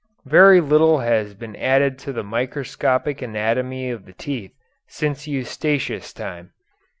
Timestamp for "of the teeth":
3.91-4.51